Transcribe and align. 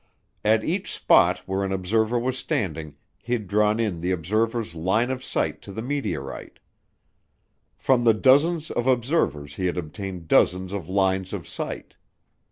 At 0.43 0.63
each 0.63 0.91
spot 0.91 1.43
where 1.45 1.63
an 1.63 1.71
observer 1.71 2.17
was 2.17 2.35
standing 2.35 2.95
he'd 3.19 3.47
drawn 3.47 3.79
in 3.79 4.01
the 4.01 4.09
observer's 4.09 4.73
line 4.73 5.11
of 5.11 5.23
sight 5.23 5.61
to 5.61 5.71
the 5.71 5.83
meteorite. 5.83 6.57
From 7.77 8.03
the 8.03 8.15
dozens 8.15 8.71
of 8.71 8.87
observers 8.87 9.57
he 9.57 9.67
had 9.67 9.77
obtained 9.77 10.27
dozens 10.27 10.73
of 10.73 10.89
lines 10.89 11.33
of 11.33 11.47
sight. 11.47 11.97